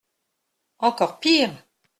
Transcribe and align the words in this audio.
Encore 0.79 1.19
pire! 1.19 1.63